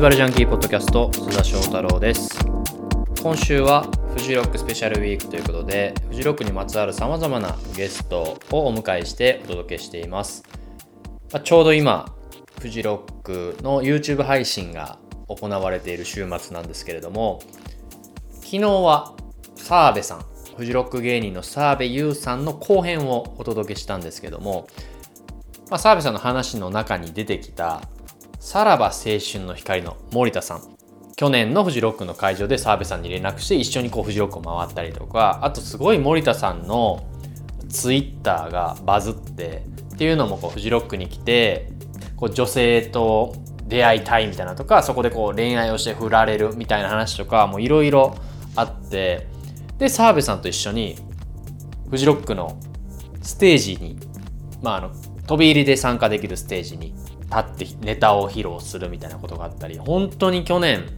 [0.00, 2.30] ティバルジャンキーポッドキャスト須田翔太郎です。
[3.22, 10.42] 今週はフジロックスペシャルウィークということでフジロックにまつわるさまざまなゲストをお迎えしてお届けしています、
[11.30, 12.16] まあちょうど今
[12.62, 14.98] フジロックの YouTube 配信が
[15.28, 17.42] 行われている週末なんですけれども
[18.36, 19.14] 昨日は
[19.54, 20.24] 澤部さん
[20.56, 24.66] フジロック芸人の澤部優さんの後編をお届けしたんですけども、
[25.68, 27.82] まあ、澤部さんの話の中に出てきた
[28.40, 30.62] さらば青春の光の森田さん。
[31.14, 35.40] 去年のフジロックの会場で澤部さんに連絡して一緒にこうフジロックを回ったりとか。
[35.42, 37.06] あとすごい森田さんの
[37.68, 41.70] ツイッターがバズってっていうのもこうフジロックに来て
[42.16, 43.34] こう女性と
[43.66, 48.16] 出会いたいみたいなとかそこでこう恋愛をして振られるみたいな話とかもういろいろ
[48.56, 49.26] あって。
[49.76, 50.96] で澤部さんと一緒に
[51.90, 52.58] フジロックの
[53.22, 53.98] ステージに、
[54.62, 54.90] まあ、あの
[55.30, 60.90] 飛び入りで参加できるステージに立ってネタを披露するみたいなことがあったり本当に去年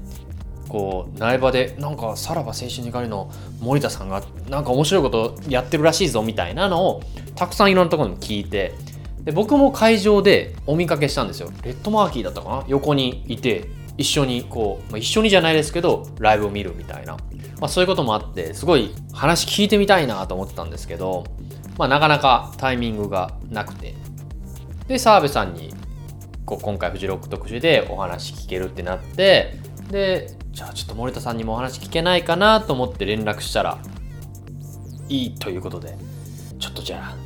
[0.71, 7.03] こう苗場でなんかさらば青春の光の森田さんがなんか面白いことやってるらしいぞみたいなのを
[7.35, 8.73] たくさんいろんなところに聞いて
[9.21, 11.53] で僕も会場でお見かけしたんですよ。
[11.63, 12.65] レッドマーキーだったかな？
[12.69, 13.69] 横にいて
[13.99, 17.19] 一緒にこう、まあ、一緒にじゃないですけどライブを見るみたいな、
[17.61, 21.25] まあ、そういうこともあってすごい話聞いてみたいなと思ってたんですけど、
[21.77, 24.01] まあ、なかなかタイミングがなくて。
[24.87, 25.73] で澤部さんに
[26.45, 29.59] こう今回フジロック特集でお話聞けるってなって
[29.91, 33.79] でじゃあちょっと森田さんにもお話聞けないかなと思って連絡したら
[35.09, 35.97] いいということで
[36.59, 37.17] ちょっとじゃあ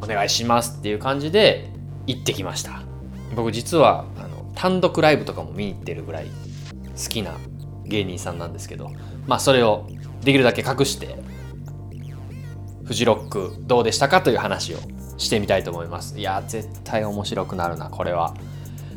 [0.00, 1.70] お願いしますっていう感じで
[2.06, 2.82] 行ってきました。
[3.34, 6.26] 僕実はあの単独ライブとかも見に行ってるぐらい
[6.96, 7.36] 好きな
[7.84, 8.90] 芸人さんなんですけど
[9.26, 9.86] まあそれを
[10.22, 11.16] できるだけ隠して
[12.84, 14.78] フジロックどうでしたかという話を
[15.18, 16.18] してみたいと思います。
[16.18, 18.34] いや絶対面白くなるなこれは。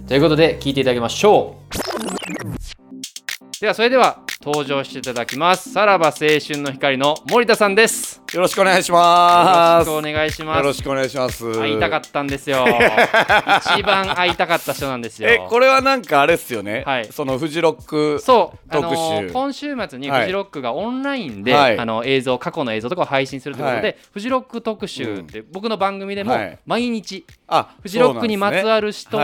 [0.07, 3.59] ということで聞いていただきましょう。
[3.59, 5.71] ではそれでは登場していただきます。
[5.71, 8.20] さらば青春の光の森田さんです。
[8.33, 9.89] よろしくお願いしよます。
[9.89, 10.57] ろしくお願いします。
[10.59, 11.59] よろしくお願いします。
[11.59, 12.65] 会いたかったんですよ。
[13.75, 15.27] 一番会いたかった人なんですよ。
[15.27, 16.83] え、これはなんかあれっすよね。
[16.85, 17.09] はい。
[17.11, 18.19] そのフジロック。
[18.19, 20.21] そう、あのー今週末にはい。
[20.21, 21.77] フジロックがオンラインで、はい。
[21.77, 23.97] あの映像過去の映像とかを配信するということで、はい。
[24.13, 26.57] フジロック特集って、僕の番組でもはい。
[26.65, 29.21] 毎日、あ、フジロックにまつわる人を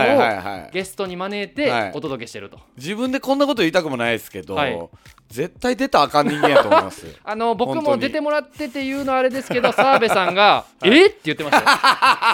[0.70, 1.92] ゲストに招いてはい。
[1.94, 4.78] お届けしてると、自分でこんなこと言いたくもないですけど、はい
[5.28, 7.06] 絶対出たらあかん人間やと思います。
[7.22, 11.78] あの僕も出てもらってて言うのはあれですけど澤部さんが「えっ?」って言ってましたよ。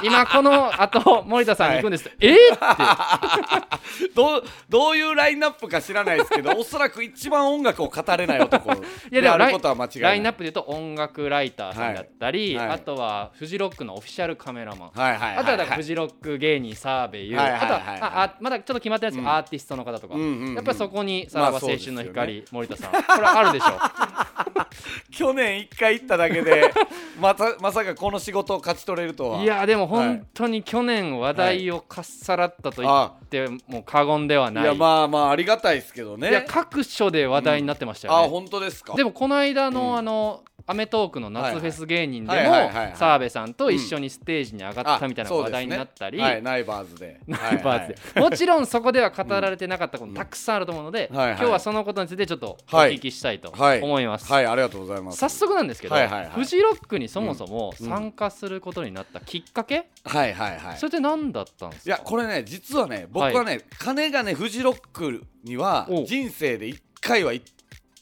[0.05, 2.59] 今このあと森田さんに行くんです、えっ?」って。
[4.15, 8.73] どうどういうラインナップか知らないですけど、おそらく一番音楽を語れない男。
[8.73, 8.77] い
[9.11, 10.03] やでもライであることは間違いない。
[10.03, 12.67] ラインナップで言うと音楽ライターさんだったり、はい。
[12.69, 12.77] はい。
[12.77, 14.91] あとはフジロックのオフィシャルカメラマン。
[14.95, 15.39] はいはいはいはい。
[15.39, 17.81] あとはフジロック芸人澤部優、はいはいはいあとは
[18.21, 19.35] ああまだちょっと決まってないですけど、うん。
[19.35, 23.79] アーティストの方とか、うんうんうんやっぱりそこにさらば青春のまあ光、森田さんこれはあるでしょ。
[25.11, 26.73] 去年一回行っただけで、
[27.21, 29.43] またまさかこの仕事を勝ち取れるとは。
[29.43, 34.65] いやでも本当に去年話題をかっさらったと言あっても過言ではない。
[34.65, 36.31] いやまあまあありがたいですけどね。
[36.31, 38.95] いや各所で話題になってましたよあね、本当ですか。
[38.95, 39.97] でもこの間の、うん。
[39.99, 42.91] あのアメトークの夏フェス芸人ではいはいはいはいはい。
[42.93, 47.21] も澤部さんと一緒にステージに上がったみたいなあ話題になったり、そうですねはい、ナイバーズで。
[47.27, 51.37] ナイバーズで、もちろんそこでは語られてなかったことたくさんあると思うので、はいはい。
[51.37, 53.83] 今日はそのことについてちょっとおはい聞きしたいとはい。
[53.83, 55.19] 思います、はい、ありがとうございます。
[55.19, 56.31] 早速なんですけど、はいはいはい。
[56.31, 60.77] フジロックにそもそもうん参加することになったきっかけ、はいはいはい。
[60.79, 61.91] それって何だったんですか？
[61.91, 67.45] いや、これね、実はね、僕はね、金がね、フジロックにはお人生で一回は行っ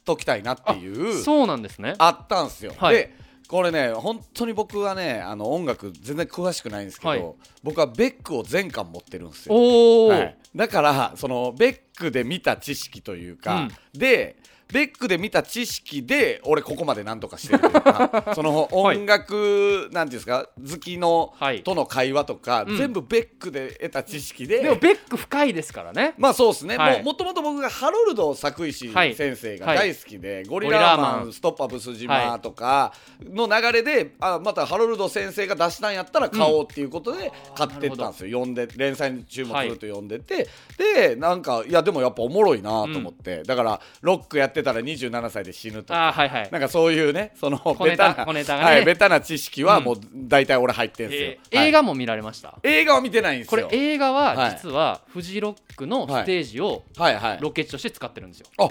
[0.05, 1.95] ときたいなっていう、そうなんですね。
[1.99, 2.73] あったんすよ。
[2.77, 2.97] はい。
[2.97, 3.15] で、
[3.49, 7.35] これね、本当に僕はね、あの音楽全然詳しくないんですけど、はい。
[7.63, 10.09] 僕はベックを全巻持ってるんですよ。
[10.09, 14.37] はい、だからそのベックで見た知識というか、で
[14.73, 21.63] ベックで見た知識で俺ここまでなんとかしてるというか その音楽、なんていうんですか好きの、はい。
[21.63, 22.77] との会話とか、うん。
[22.77, 26.15] 全部ベックで得た知識ででもベック深いですからね。
[26.17, 26.99] まあそうですね、はい。
[26.99, 29.15] ももともと僕がハロルド作石はい。
[29.15, 29.79] 先生がはい。
[29.79, 31.33] 大好きで、ゴリゴリラーマン。
[31.33, 32.93] ストップアブス島とか
[33.23, 40.49] の流れで、あまたハロルド先生が出したんやったら買おうっていうことで買ってったんですよ、読んで連載に注目すると読んでて、
[40.79, 46.09] でなんかいやでもやっぱおもろいなと思って、だからロックやってたら27歳で死ぬとか。
[46.09, 46.49] あーはいはい。
[46.51, 48.65] なんかそういうねその小ネタベタな小ネタがね。
[48.65, 49.85] はい、ベタな知識はうん。
[49.85, 52.59] もう大体俺入ってんすよ、映画も見られました。
[52.63, 54.51] 映画は見てないんですこよれ映画ははい。
[54.53, 57.39] 実はフジロックのステージをはいはい。
[57.41, 58.69] ロケ地として使ってるんですよ、あ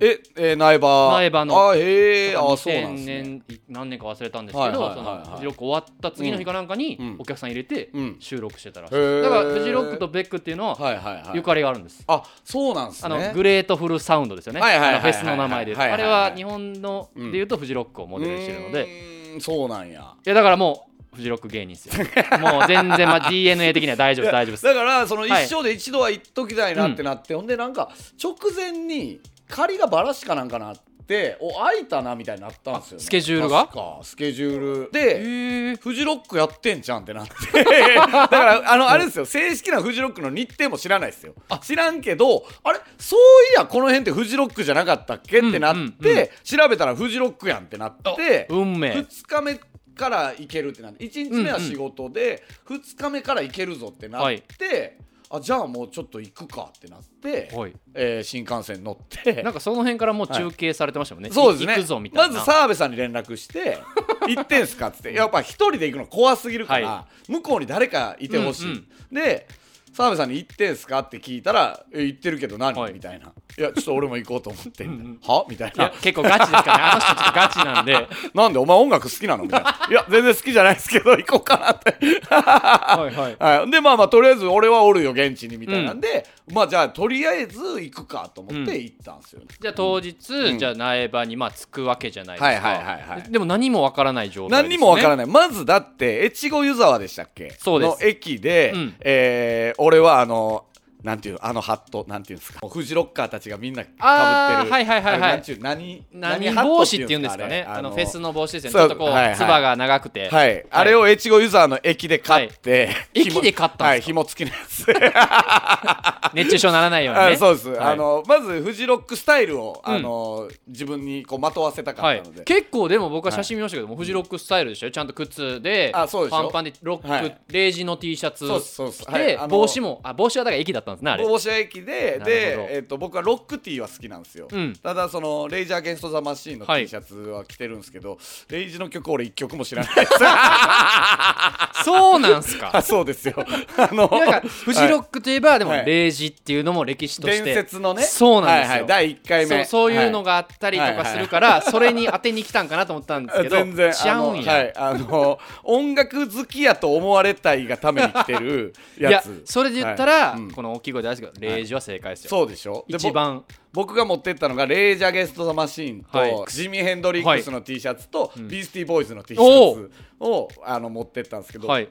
[0.00, 1.18] ええー苗場。
[1.20, 1.70] 苗場の。
[1.70, 3.22] あへえあそうなん2000ですね。
[3.22, 5.24] 年何年か忘れたんですけど、はいはいはいはい。
[5.24, 7.16] そのフジロック終わった次の日かなんかにうん。
[7.18, 8.16] お客さん入れてうん。
[8.20, 20.14] 収録してたらしい、だからフジロックとベックっていうのははいはいはいゆかりがあるんです、あそうなんですあねのグレートフルサウンドですよね、はいはいフェスの名前で、はいはいはいあれは日本のうんでいうとフジロックをモデルにしてるので、そうなんや。
[20.24, 22.04] いやだからもうフジロック芸人ですよ。
[22.40, 24.64] もう全然、まあ、DNA 的には大丈夫大丈夫です。
[24.64, 25.46] だからその一はい。
[25.46, 27.90] 生で一度は行っときたいなってなって、ほんでなんか
[28.22, 33.64] 直前に仮がバラシかなんかなってお空いたなみたいになったんですよ、ね、あスケジュールが？
[33.66, 34.98] 確かスケジュール。
[34.98, 37.32] へでーフジロックやってんじゃんってなって。
[37.64, 39.26] だからあのあれですよ。
[39.26, 41.34] 正式なフジロックの日程も知らないですよ。
[41.62, 43.20] 知らんけどあれそう
[43.56, 46.18] いやこの辺ってフジロックじゃなかったっけってなって、うんうん。
[46.18, 48.92] うん調べたらフジロックやんってなって運命。
[48.92, 49.60] 2日目
[49.94, 54.98] から行けるってなって1日目は仕事で、2日目から行けるぞってなって、
[55.34, 57.72] あじゃあもうちょっと行くかってなって、はい。
[57.94, 59.42] えー新幹線乗って。
[59.42, 61.74] なんかその辺からもう中継されてましたもんね、そうですね。
[61.74, 62.34] 行くぞみたいな。
[62.34, 63.78] まず澤部さんに連絡して
[64.28, 65.14] 「行ってんすか?」っつって。
[65.14, 68.86] やっぱ一人で行くの怖すぎるから、は向こうに誰かいてほしい、うん。
[69.10, 69.48] で
[69.92, 72.74] 澤部さんに「行ってんすか?」って聞いたら「え行ってるけど何？
[72.78, 72.92] はい。
[72.94, 73.26] みたいな
[73.58, 75.18] 「いやちょっと俺も行こうと思って」みたいなうん。
[75.22, 75.44] は？
[75.48, 75.90] みたいな。
[76.00, 76.82] 結構ガチですからね。
[76.84, 78.08] あの人ちょっとガチなんで。
[78.34, 79.44] なんでお前音楽好きなの？
[79.44, 81.96] みたいな「いや全然好きじゃないですけど行こうかな」って。
[82.28, 83.36] はいはい。
[83.60, 89.46] はい、でまあまあとりあえず俺はおるよ現地にみたいなんで、まあじゃあとりあえず行くかと思って行ったんですよ、ね。
[89.60, 90.58] じゃあ当日、ん。
[90.58, 93.22] じゃあ苗場にまあ着くわけじゃないですか、はいはいはいはい。
[93.22, 95.34] ででも何もわからない状態ね、何にもわからないない。
[95.34, 97.54] まずだって越後湯沢でしたっけ？
[97.58, 98.02] そうです。
[98.02, 98.94] の駅で、うん。
[99.00, 100.66] えー俺はあの
[101.02, 102.60] なんていうあのハットなんていうんですか。
[102.66, 104.72] フジロッカーたちがみんなかぶってる。
[104.72, 105.42] はいはいはいはい。
[105.60, 107.66] 何何帽子っていうんですかね。
[107.68, 108.78] あのフェスのの帽子ですよね。
[108.78, 109.36] ちょっとこう、はいはい。
[109.36, 110.28] つばが長くて。
[110.28, 113.24] はい、あれを越後湯沢の駅で買って、い。
[113.24, 114.06] 紐駅で買ったんはいですか？
[114.06, 114.86] 紐付きのやつ。
[116.34, 117.26] 熱中症にならないようにね。
[117.32, 117.78] あそうです、はい。
[117.92, 119.94] あのまずフジロックスタイルを、うん。
[119.94, 124.92] あの自分にこうまとわせたかはいったので、、結構でも僕は写真見ましたけども、フジロックスタイルでしたよ。
[124.92, 126.36] ちゃんと靴であそうでしょ？
[126.42, 127.36] パンパンでロック、はい。
[127.48, 131.24] レイジの T シャツ着て帽子もあ帽子はだから駅だったんですねあれ。
[131.60, 134.74] 駅でで、えっと僕はロックティーは好きなんですよ、うん。
[134.74, 136.82] ただそのレイジャー・ゲンスト・ザ・マシーンのはい。
[136.82, 138.18] T シャツは着てるんですけど、
[138.48, 140.12] レイジの曲俺一曲も知らないです。
[141.84, 142.70] そうなんすか？
[142.72, 143.34] あ そうですよ。
[143.76, 145.86] あのなんかフジロックといえば、でもはい。
[145.86, 147.44] レイジっていうのも歴史として。
[147.44, 148.02] 伝説のね。
[148.02, 149.56] そうなんですよ、はいはい、第1回目。
[149.56, 155.12] そうそういうのが、があったりとかするから、それに当てに来たんかなと思ったんですけど全然ちゃうんや、あのはい。
[155.12, 160.40] あの音楽好きやと思われたいがために来てるいややつそれで言ったら、はい。
[160.40, 160.50] うん。
[160.52, 162.84] この大きい声でですけどレイジは正解ですよ、そうでしょ？
[162.88, 166.34] で一番僕が持ってったのがレイジャーゲスト・ザ・マシーンと、はい。
[166.48, 168.48] ジミー・ヘンドリックスの T シャツと、ん。
[168.48, 169.90] ビースティーボーイズの T シャツ
[170.20, 171.88] をあの持ってったんですけど、はい。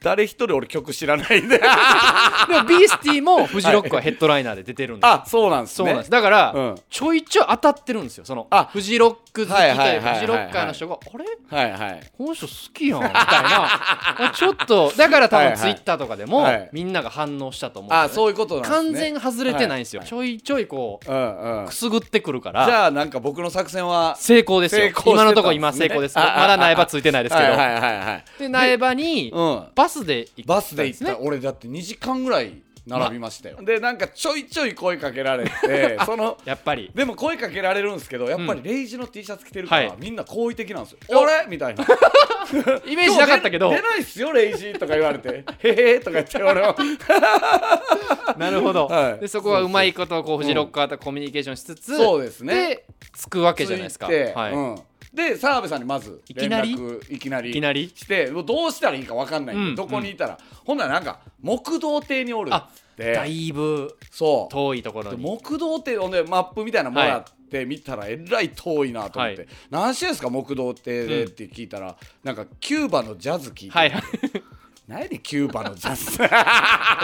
[0.00, 1.58] 誰一人俺曲知らないんで。
[1.58, 5.08] でもビースティもフジロックはヘッドライナーで出てるんです。
[5.08, 5.76] よあそうなんですね。
[5.76, 6.10] そうなんです。
[6.10, 6.74] だから、うん。
[6.88, 8.24] ちょいちょい当たってるんですよ。
[8.24, 10.14] そのあフジロック好きとはいはいはいはいはい。
[10.14, 11.24] フジロッカーの人があれ？
[11.56, 12.00] はいはい。
[12.16, 13.24] この人好きやんみたいな。
[13.24, 15.54] あ ちょっとだから多はいはい。
[15.56, 16.68] 分ツイッターとかでも、はい。
[16.72, 19.10] みんなが反応したと思うあそういうことなんですね。
[19.12, 20.08] 完全外れてないんですよ、はい。
[20.08, 21.66] ちょいちょいこううんうん。
[21.66, 24.86] くすぐってくるからじゃあなんか僕の作戦は成功ですよ。
[24.86, 28.24] ね今のところ今成功ですああまだ苗場ついてないですけど、はいはいはいはい。
[28.38, 29.64] で苗場にうん。
[29.74, 31.04] バスで行バスで行った。
[31.04, 32.52] ね俺だって2時間ぐらい
[32.86, 36.90] 並びましたよ、でなんかちょいちょい声かけられて そのやっぱり。
[36.94, 39.96] でも声かけられるんですけどやっぱりレイジの T シャツ着てるから、はい。
[39.98, 41.84] みんな好意的なんですよ「あれ?」みたいな。
[42.86, 43.70] イメージなかったけど。
[43.70, 46.76] 出出ないっすよレイジとか言われて「へへ」とか言って俺は。
[48.36, 49.20] なるほど、はい。
[49.20, 52.54] でそこはうまいことこうフジロッカーとコミュニケーションしつつ、そうですね。
[52.54, 52.84] で
[53.16, 54.52] 着くわけじゃないですか、はい。
[54.52, 54.78] うん、
[55.14, 56.76] で澤部さんにまずいきなり？
[56.76, 57.88] 連絡いきなりいきなり？
[57.94, 62.62] してどうしたらいいか分かんないんで、うんどこにいたら、ほんならなんか木道亭におるっ
[62.96, 63.12] て。
[63.12, 64.52] だいぶそう。
[64.52, 69.48] 遠いところでに木道亭をねマップみたいなのもらって見たらえらい遠いなと思って、はい。
[69.70, 74.02] 何してんすか木道亭でって聞いたら、なんかキューバのジャズ聞いて、はいはい
[74.86, 76.22] 何やねんキューバのジャズ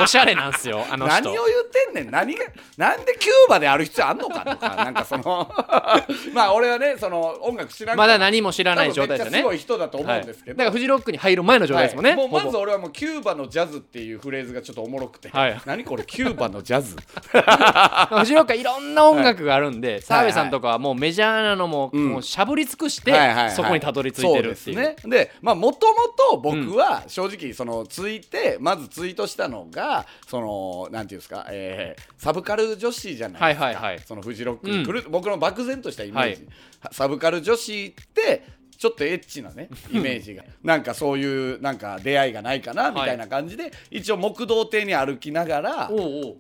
[0.02, 1.22] おしゃれなんすよあの人。
[1.22, 2.10] 何を言ってんねん。
[2.10, 2.44] 何が
[2.76, 5.50] なんでキューバである必要あんのかとかなんかその。
[6.34, 9.38] まあ俺はねその音楽知らんまだ何も知らない状態ですよね。
[9.38, 10.58] 多分めっちゃすごい人だと思うんですけど、はい。
[10.58, 12.18] だからフジロックに入る前の状態ですもんね、はい。
[12.18, 15.60] もうまず俺はもうキューバのジャズっていうフレーズがちょっとおもろくて、はい。
[15.64, 16.96] 何これキューバのジャズ。
[17.00, 22.08] フジロックはいろんな音楽があるんで澤部さんとかはもうメジャーなのも,、うん。
[22.10, 23.50] もうしゃぶり尽くして、はいはいはい。
[23.52, 24.76] そこにたどり着いてるっていう。
[24.76, 25.10] そうですね。
[25.10, 34.00] でまあもともと僕は正直そのツイーてまずツイートしたのがそのなんていうんですか、えーサブカル女子じゃないですか、はいはいはい。
[34.00, 36.43] そのフジロックに来る、僕の漠然としたイメージ、
[36.83, 36.95] はい。
[36.95, 40.43] サブカル女子ってちょっとエッチなねイメージが。
[40.62, 45.91] なんかそういうなんか出会いがないかなみたいな感じで、一応木道亭に歩きながら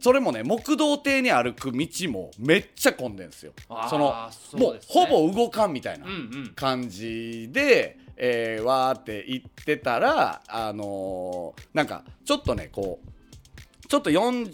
[0.00, 3.52] それもね木道亭に歩く道もめっちゃ混んでんですよ。
[3.88, 6.14] そのそうもうほぼ動かんみたいなうんう
[6.48, 6.52] ん。
[6.54, 14.50] 感じで、えーわーって行ってたらあのーなんかちょっとねこうちょっと40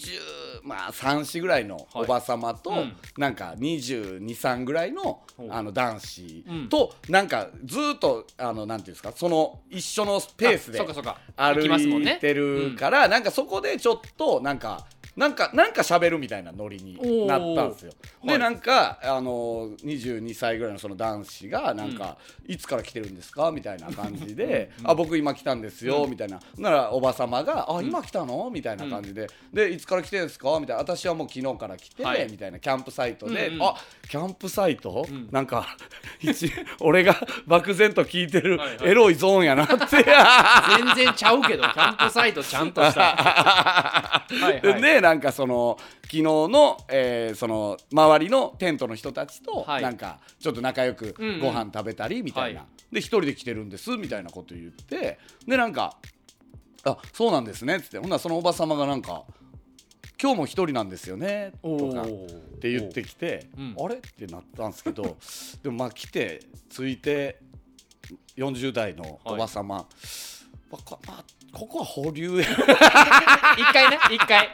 [0.63, 2.97] まあ34ぐらいのおばさまと、はいうん。
[3.19, 5.21] なんか223ぐらいの
[5.51, 6.69] あの男子うん。
[6.69, 10.79] と、なんかずーっとあのなんていうんですかその一緒のペースで
[11.37, 17.93] 歩いてるから、なんかそこでちょっとなんかなんかなんか喋るみたいなノリになったんですよ。
[18.23, 18.39] おーはい。
[18.39, 23.51] でなんかあの22歳ぐらいのその男子がなんか、いつから来てるんですか？
[23.51, 26.39] みたいな感じで「あ僕今来たんですよ」みたいな。
[26.59, 32.29] ならおばさまが「あ今来たの?」みたいな感じで「でいつから来てるんですか?」みたいな「私はもう昨日から来て」はい。
[32.31, 32.59] みたいな。
[32.61, 33.63] キャンプサイトで「うんうん。
[33.63, 33.75] あ
[34.11, 35.29] キャンプサイト、ん。
[35.33, 36.06] なんか一
[36.81, 39.77] 俺が漠然と聞いてるエロいゾーンやなって。
[39.77, 43.01] 全然ちゃうけどキャンプサイトちゃんとした。
[43.17, 44.27] は
[44.63, 44.81] いはい。
[44.81, 49.83] でなんかその昨日の,、えーその周りのテントの人たちと、はい。
[49.83, 51.41] なんかちょっと仲良くうんうん。
[51.41, 52.95] ご飯食べたりみたいな、はい。
[52.95, 55.19] で一人で来てるんですみたいなこと言って。
[55.47, 55.97] でなんか
[56.85, 57.99] 「あそうなんですね」っつって。
[57.99, 59.25] ほんならそのおばさまがなんか
[60.21, 62.03] 「今日も一人なんですよね」とか。
[62.03, 62.07] っ
[62.59, 63.77] て言ってきて、うん。
[63.79, 63.97] あれ？
[63.97, 65.17] ってなったんですけど
[65.63, 67.39] でもまあ来てついて
[68.37, 69.87] 40代のおばさま、ま
[70.73, 72.47] あこまあここは保留や。
[73.57, 74.49] 一回ね一回。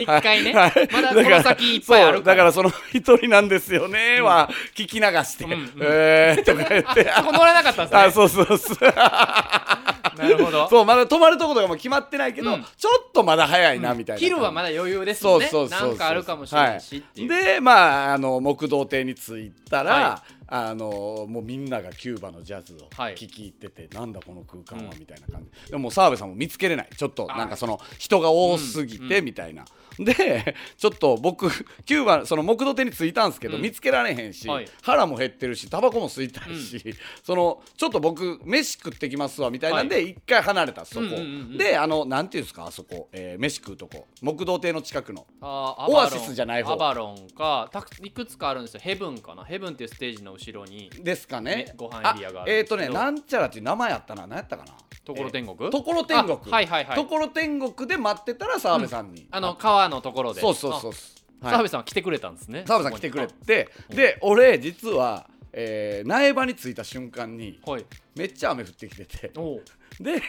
[0.00, 0.88] 一回ね、はい。
[0.90, 5.72] まだこの先いっぱいあるだからその一人なんですよねは聞き流して、うんうん。
[5.80, 7.10] えーとか言って。
[7.16, 8.00] そこ乗れなかったんですね。
[8.00, 8.78] あそうそうそう
[10.16, 10.68] なるほど。
[10.70, 12.62] そうまだ泊まるとことかも決まってないけど、うん。
[12.62, 15.46] ちょっとまだ早いなみたいな、昼はまだ余裕ですもんね。
[15.46, 15.88] そうそうそうそう。
[15.88, 20.22] なんかあるかもしれないしっていう、でまああの木道亭に着いたら、は
[20.56, 23.16] あのもうみんながキューバのジャズをはい。
[23.16, 26.88] 聴き入ってて、なんだこの空間はうんみたいな感じ、でも澤部さんも見つけれない。
[26.96, 29.64] ちょっとなんかその人が多すぎてみたいな、
[29.98, 31.50] で ちょっと僕
[31.84, 33.62] キューバその木道亭に着いたんですけど、うん。
[33.62, 34.68] 見つけられへんし、はい。
[34.82, 36.94] 腹も減ってるしタバコも吸いたいし、
[37.24, 44.06] そのちょっと僕飯食ってきますわみたいなんで一回離れたそこ、うんうんうんうんであのなんていうんですかあそこ、えー飯食うとこ。
[44.20, 45.26] 木道亭の近くの。
[45.40, 46.72] オアシスじゃない方。
[46.74, 48.80] アバロンかたくいくつかあるんですよ。
[48.80, 49.44] ヘブンかな。
[49.44, 51.56] ヘブンっていうステージの後ろにですかね。
[51.56, 52.86] ねご飯エリアがあるんえっ、ですけど。
[52.86, 54.26] とねなんちゃらっていう名前あったな？
[54.26, 54.72] 何やったかな？
[55.04, 56.38] ところ天国、ところ天国。
[56.46, 56.96] あはいはいはい。
[56.96, 60.40] ところ天国で待ってたら澤部さんに、あの川のところで。
[60.40, 60.92] そうそうそう
[61.42, 62.64] あ澤部さんは来てくれたんですね。
[62.66, 67.84] 澤部さん来てくれてで俺実は、えー苗場に着いた瞬間にあはい。
[68.16, 69.32] めっちゃ雨降ってきてて。
[70.00, 70.22] で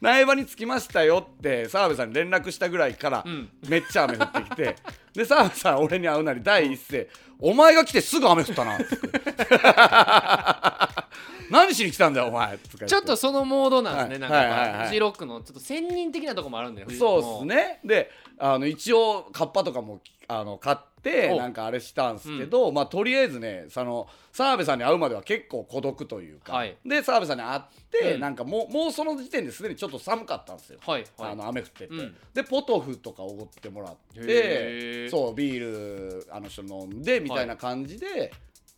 [0.00, 3.48] 苗場に着きましたよって澤部さんに連絡したぐらいから、うん。
[3.68, 4.76] めっちゃ雨降ってきて。
[5.14, 7.08] で澤部さん俺に会うなり第一声
[7.38, 8.86] 「お前が来てすぐ雨降ったな」って。
[11.50, 14.46] 何しに来たんだよお前」ちょっとそのモードなんですね、はい。
[14.46, 17.80] なんかはいフジロックのちょっと仙人的なとこもあるんだよそうですね。
[17.84, 21.38] であの一応カッパとかもあの買ってお。
[21.38, 26.76] なんかあれしたんですけど、まあとりあえずねその澤部さんに会うまでは結構孤独というか、はい。
[26.84, 28.20] で澤部さんに会って、うん。
[28.20, 31.32] なんかもうもうその時点ですでにちょっと寒かったんですよ、はいはい。
[31.32, 32.16] あの雨降ってて、うん。
[32.32, 38.32] でポトフとかおごってもらってそうビールあの人飲んでみたいな感じで、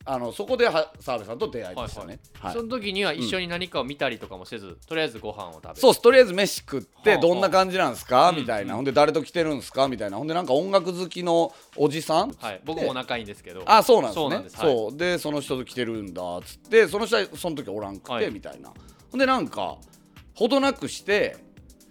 [0.07, 5.77] あのそこでは澤部さんと出会いましたね、はいその時には一緒に何かを見たりとかもせず、とりあえずご飯を食べる。
[5.77, 8.75] そうとりあえず飯食ってはあどんな感じなんすか、うんみたいな。
[8.75, 9.89] ほんで誰と来てるんすか？
[9.89, 10.19] みたいな。
[10.19, 12.33] ほんでなんか音楽好きのおじさん？
[12.33, 12.61] はい。
[12.65, 13.63] 僕も仲いいんですけど。
[13.65, 14.21] あそうなんですね。
[14.21, 14.57] そうなんです。
[14.59, 14.77] はい。
[14.77, 14.97] そう。
[14.97, 16.37] でその人と来てるんだ。
[16.37, 18.31] っつってその人はその時おらんくて、はい。
[18.31, 18.73] みたいな。
[19.11, 19.79] ほんでなんか
[20.35, 21.37] ほどなくして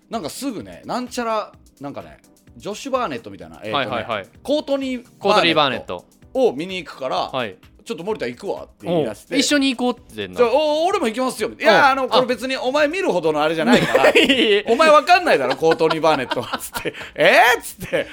[0.10, 1.52] なんかすぐねなんちゃら
[1.82, 2.20] なんかね
[2.58, 4.28] ジョシュ・バーネットみたいな、えーとねはいはいはい。
[4.44, 6.06] コートニー・コートリー・バーネット。
[6.36, 9.38] を見に行くから、はいちょっと森田行くわって言い出して。
[9.38, 11.50] 一緒に行こうってなお俺も行きますよ。
[11.50, 14.14] いやあのこれ別にお前見るほどのあれじゃないから。
[14.68, 16.58] お前わかんないだろコートニー・バーネットは。
[16.58, 16.94] つって。
[17.16, 18.08] えー、っつって。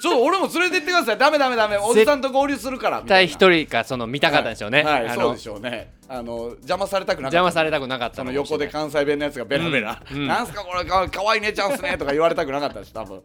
[0.00, 1.18] ちょっと俺も連れて行ってください。
[1.18, 1.76] ダメダメダメ。
[1.76, 2.96] おじさんと合流するから。
[2.98, 5.22] み絶対一人かその見たかったんでしょうね、はい、あの。
[5.22, 7.36] そうでしょうねあの邪魔されたくなかった。
[7.38, 10.26] 邪魔されたくなかったその横で関西弁のやつがベラベラ、うんうん。
[10.26, 13.22] なんすかこれかかわいい姉ちゃんっすねとか言われたくなかったし多分。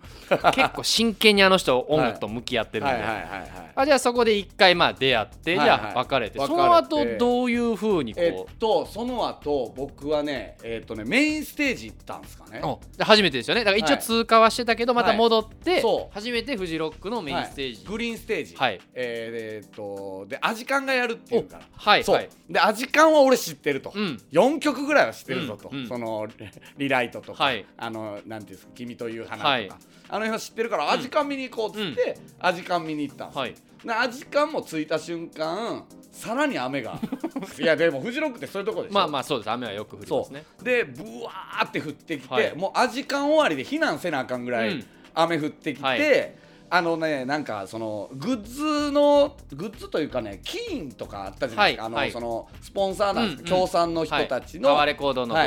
[0.54, 3.02] 結構真剣にあの人音楽と向き合ってるんで、はい。
[3.04, 6.40] はいはいはいあじゃあそこで一回まあ出会って、はいはいじゃあ別れて。
[6.40, 12.62] その後どういうふうにこう、えっとその後僕はねえっとねメインステージ行ったんですかね。
[13.00, 13.64] 初めてですよね。
[13.64, 14.02] だから一応はい。
[14.02, 16.14] 通過はしてたけど、また戻って、そう。
[16.14, 17.86] 初めてフジロックのメインステージ、はい。
[17.86, 18.80] グリーンステージ、はい。
[18.94, 21.64] えーえーっとでアジカンがやるっていうから。
[21.76, 24.22] はい、そう、はい、でアジジカンは俺知ってると、うん。
[24.32, 25.88] 4曲ぐらいは知ってるぞと、うんうん。
[25.88, 26.28] その
[26.78, 27.66] リライトとか、はい。
[27.78, 29.70] あのなんていうんですか君という花とか、はい。
[29.70, 29.80] あの
[30.20, 33.56] 辺は知ってるから、アジカン見に行こうっつって、アジカン見に行ったんですよ、はい。
[33.84, 37.00] でアジカンも着いた瞬間さらに雨が。
[37.60, 38.94] いやでもフジロックってそういうとこでしょ。
[38.94, 39.52] まあまあそうです。
[39.52, 40.46] 雨はよく降りますね。
[40.64, 42.56] でブワーって降ってきて、はい。
[42.56, 44.86] もうアジカン終わりで避難せなあかんぐらいうん。
[45.14, 46.00] 雨降ってきて、はい
[46.70, 52.08] あのねなんかそのグッズのグッズというかねキーンとかあったじゃないですか、はいはい。
[52.08, 53.68] あのそのスポンサーなんですけど、うんうん。
[53.68, 54.76] 協賛の人たちの、はい。
[54.76, 55.40] タワーレコードのブ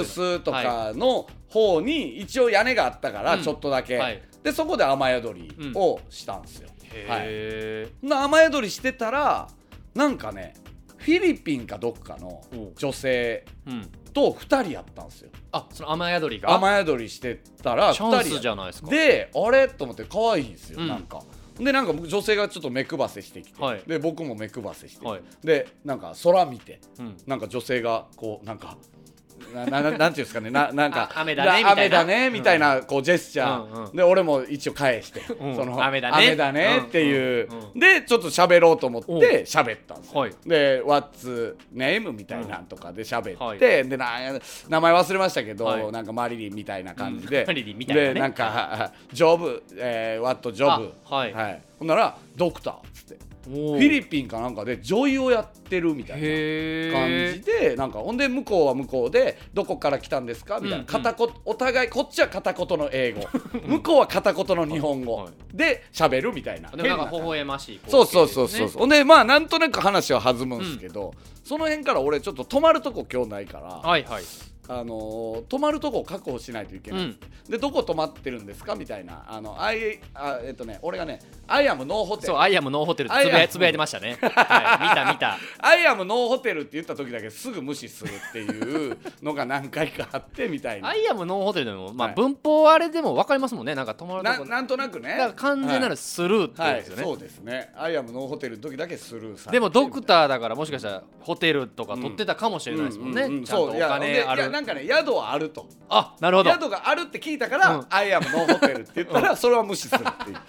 [0.00, 3.42] ースとかの方に一応屋根があったからうん。
[3.42, 4.22] ちょっとだけ、はい。
[4.42, 6.68] でそこで雨宿りをしたんですよ、
[7.08, 7.20] はい。
[7.24, 9.48] へな雨宿りしてたら
[9.94, 10.54] なんかね
[10.96, 15.30] フィリピンかどっかのお女性えうんと2人やったんですよ。
[15.52, 16.54] あその雨宿りが？
[16.54, 18.90] 雨宿りしてたらチャン2人スじゃないですか。
[18.90, 19.68] であれ？
[19.68, 20.88] と思って可愛いんですよ、うん。
[20.88, 21.22] なんか。
[21.58, 23.82] でなんか女性がちょっと目配せしてきて、はい。
[23.86, 25.22] で僕も目配せして、はい。
[25.44, 27.16] でなんか空見てうん。
[27.26, 28.78] なんか女性がこうなんか
[29.54, 30.50] なな ななんていうんですかね。
[30.50, 31.70] ななんかあ雨だねみたいな。
[31.72, 33.96] 雨だねみたいなこうジェスチャー、うんうん。
[33.96, 35.56] で俺も一応返して、うん。
[35.56, 36.26] その雨だね。
[36.28, 37.58] 雨だねっていう、うん。
[37.58, 37.64] うん。
[37.64, 40.34] うんでちょっと喋ろうと思っおて喋ったんですよ、はい。
[40.46, 43.58] で「What's name?」みたいなんとかで喋って、はい。
[43.58, 44.06] でな
[44.68, 45.92] 名前忘れましたけど、はい。
[45.92, 47.46] なんかマリリンみたいな感じで、うん。
[47.48, 48.14] マリリンみたいなね。
[48.14, 51.62] でなんか「ジョブ、えー、What job?」あはい。
[51.78, 56.22] ほんなら「ドクター」っつってフフィリピンかなんかで女優をやってるみたいな。
[56.24, 60.60] へ感えじでなんかほんで向こうは向こうでどこから来たんですか？
[60.60, 63.28] みたいな、片言お互いこっちは片言の英語。
[63.66, 65.56] 向こうは片言の日本語、はい。
[65.56, 66.70] で喋るみたいな。
[66.70, 74.22] でもなんか微笑ましいそうそうそうそう、ほんでまあなんとなく話は弾むんですけど、その辺から俺ちょっと泊まるとこ今日ないから、はいはい
[74.80, 79.24] あのー泊まるとこを確保しないといけない、でどこ泊まってるんですかみたいな。
[79.28, 84.18] あのあいあえっとね俺がね「I am no hotel」そう I am no hotel ってつぶやつぶやいてましたね。
[84.20, 84.88] はい。
[84.88, 85.38] 見た見た。
[85.58, 90.88] I am no hotel って言った時だけすぐ無視するっていうのが何回かあってみたいな。
[90.88, 92.16] I am no hotel でもまあはい。
[92.16, 93.74] 文法あれでも分かりますもんね。
[93.74, 94.44] なんか泊まるとこ。
[94.44, 95.10] ななんとなくね。
[95.10, 97.72] だから完全なるスルーってはい、ことですよね、そうですね。
[97.76, 105.66] I am no hotel の時だけスルーさでもドクターだからもしかしたらホテルとか取ってたかもしれないですもんね、うううちゃんとお金あるなんかね宿はあると。
[105.88, 106.50] あなるほど。
[106.50, 107.86] 宿があるって聞いたから、うん。
[107.90, 110.36] アイアムノーホテルって言ったら、それは無視するっていう。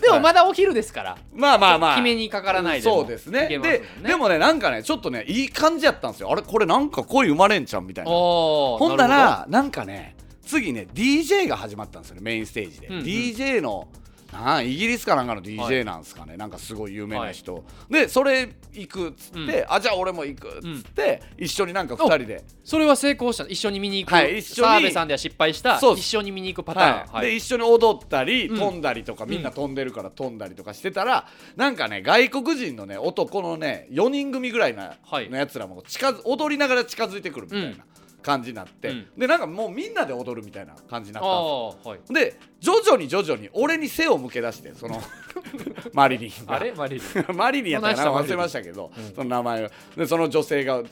[0.00, 1.94] でもまだお昼ですから、まあまあまあ。
[1.96, 3.44] 決めにかからないでもそうですね。
[3.44, 3.82] いけますもね。
[4.08, 6.32] でもねなんかねちょっとねいい感じやったんですよ。
[6.32, 8.10] あれこれなんか恋生まれんちゃんみたいな。
[8.10, 10.16] ほんなるらなんかね
[10.46, 13.04] 次ね DJ が始まったんですよねメインステージで、うんうん。
[13.04, 13.88] DJ の
[14.32, 22.44] なんイギリスかなんかのは DJ いなんですかね、なんかすごい有名な人、でそれ行くっつって、あじゃあ俺も行くっつって、一緒になんか2人で。
[22.64, 23.44] それは成功した。
[23.44, 24.68] 一緒に見に行く、はい一緒に。
[24.68, 25.78] 澤部さんでは失敗した。
[25.78, 27.26] 一緒に見に行くパターン、はい。
[27.26, 28.58] で一緒に踊ったりうん。
[28.58, 35.28] 飛んだりとか、みんな飛んでるから飛んだりとかしてたらなんかね外国人のね男のね4人組ぐらいな、はい。
[35.28, 37.84] のやつらも近づ踊りながら近づいてくるみたいな
[38.20, 39.06] 感じになって、うん。
[39.16, 42.14] でなんかもうみんなで踊るみたいな感じになったんですはい。
[42.14, 45.00] で徐々に徐々に俺に背を向け出してその
[45.92, 46.56] マリリンが。
[46.56, 46.72] あれ？
[46.72, 47.02] マリリン。
[47.36, 48.12] マリリンやったかな？
[48.12, 49.14] 忘れましたけど、うん。
[49.14, 49.70] その名前を。
[49.96, 50.82] でその女性が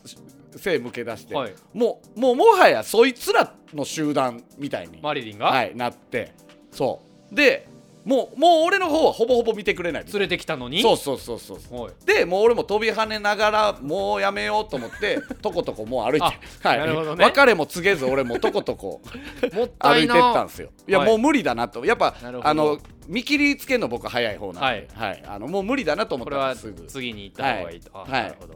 [0.56, 1.54] 背向け出して、はい。
[1.72, 6.32] もうもうもはやそいつらの集団みたいに、マリリンが、はい、なって。
[6.70, 7.34] そう。
[7.34, 7.68] で
[8.04, 10.80] もうもう俺の方はほぼほぼ見てくれない連れてきたのに？
[10.82, 11.92] そうそうそうそうはい。
[12.06, 16.26] でもう俺も飛び跳ねながらもうやめようと思って とことこもう歩いて、
[16.62, 17.24] あはい、なるほどね。
[17.24, 19.02] 別れも告げず俺もとことこ
[19.78, 20.70] 歩いてったんですよ。
[20.86, 21.08] いや、はい。
[21.08, 21.84] もう無理だなと。
[21.84, 25.22] やっぱあの見切りつけるの僕早い方なんで、ははい。
[25.26, 26.86] あのもう無理だなと思ったらすぐ。
[26.86, 28.10] 次に行った方がいいと、あはい。
[28.10, 28.54] なるほど。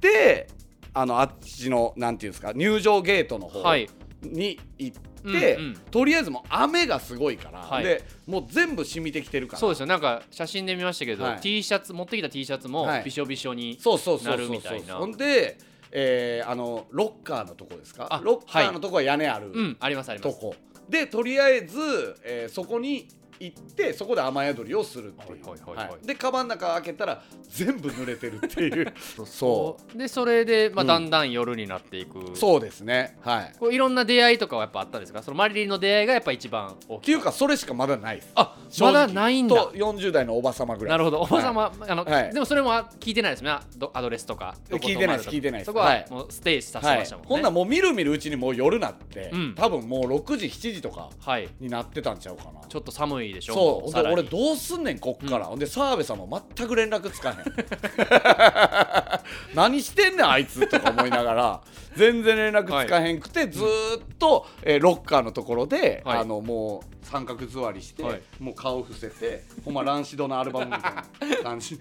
[0.00, 0.46] で
[0.94, 3.88] あのあっちのなんていうんですか入場ゲートの方はい。
[4.22, 5.38] に行って、うんう
[5.70, 5.76] ん。
[5.90, 7.84] とりあえずもう雨がすごいから、はい。
[7.84, 9.58] でもう全部染みてきてるから。
[9.58, 9.86] そうですよ。
[9.86, 11.40] なんか写真で見ましたけど、はい。
[11.40, 13.04] T シャツ持ってきた T シャツもはい。
[13.04, 14.94] びしょびしょに、そうそうそうなるみたいな。
[14.96, 15.58] ほんで、
[15.90, 18.06] えーあのロッカーのとこですか？
[18.10, 20.34] あロッカーのとこは屋根あるうんありますあります。
[20.34, 20.54] とこ、
[20.88, 21.78] でとりあえず、
[22.24, 23.08] えーそこに
[23.40, 25.88] 行ってそこで雨宿りをするっていう、はいはいはいはい。
[25.90, 26.06] はい。
[26.06, 28.92] でカバンの中開けたら全部濡れてるっていう。
[29.26, 30.86] そうでそれで、まあ、うん。
[30.88, 33.16] だんだん夜になっていく、そうですね。
[33.20, 33.52] はい。
[33.58, 35.22] こういろんな出会いとかはやっぱあったんですか？
[35.22, 37.02] そのマリリンの出会いがやっぱ一番大きい。
[37.02, 38.16] っていうかそれしかまだない。
[38.16, 39.54] ですあまだないんだ。
[39.54, 40.92] と40代のおば様ぐらい。
[40.92, 41.20] なるほど。
[41.20, 42.32] おば様、あの、はい。
[42.32, 42.70] でもそれも
[43.00, 43.54] 聞いてないですね。
[43.76, 44.54] どアドレスとか。
[44.70, 45.66] 聞いてないです聞いてないです。
[45.66, 46.06] そこははい。
[46.10, 47.28] もうステージさせましたもんね。
[47.28, 49.54] ほんならもうみるみるうちにもう夜なって、うん。
[49.54, 51.48] 多分もう6時7時とかはい。
[51.60, 52.60] になってたんちゃうかな。
[52.68, 53.54] ちょっと寒いでしょ
[53.92, 54.06] そう。
[54.12, 57.36] 俺どうすんねんこっから、ほんで澤部さんも全く連絡つかへん
[59.54, 61.60] 何してんねんあいつとか思いながら
[61.96, 66.18] 全然連絡つかへんくて、ずーっと、えーロッカーのところで、はい。
[66.20, 68.20] あのもう三角座りして、はい。
[68.38, 71.78] もう顔伏せてほんまランシドのアルバムみたいな感じ。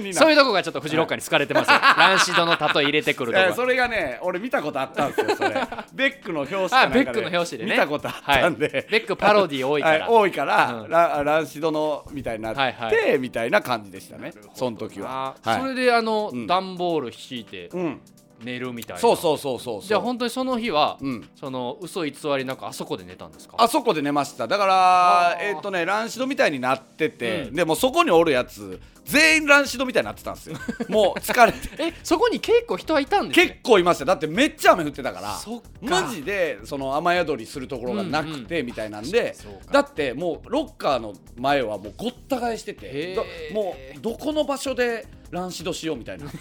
[0.00, 1.70] に な そういうとこがちょっとフジロッカーに好かれてます。
[1.70, 5.54] よランシドの例え入れてくるとそれがね俺見たことあったんですよそれ。
[5.94, 7.70] ベックの表紙ベックの表紙でね。
[7.72, 8.86] 見たことあったんで、はい。
[8.90, 10.06] ベックパロディ多いから。
[10.06, 10.90] はい多いから、うん。
[10.90, 13.18] ラランシドのみたいになって、はいはい。
[13.18, 15.36] みたいな感じでしたねその時は。
[15.42, 16.46] それであの、うん。
[16.46, 18.00] 段ボール引いてうん、
[18.42, 19.00] 寝るみたいな。
[19.00, 19.88] そうそうそうそうそう。
[19.88, 21.28] じゃあ本当にその日は、うん。
[21.34, 23.56] その嘘偽りなくあそこで寝たんですか？
[23.58, 24.46] あそこで寝ました。
[24.46, 27.54] だからえっ、とねランシドみたいになってて、うん。
[27.54, 30.56] でもそこにおるやつ全員ランシドみたいになってたんですよ。
[30.88, 31.58] もう疲れて。
[31.78, 33.46] えそこに結構人はいたんですね。
[33.46, 34.04] 結構いました。
[34.04, 35.34] だってめっちゃ雨降ってたから。
[35.36, 35.66] そっか。
[35.80, 39.72] マジでその雨宿りするところがなくてみたいなんで、そうか。
[39.72, 43.16] だってもうロッカーの前はもうごった返してて
[43.52, 46.26] もうどこの場所でランシドしようみたいな。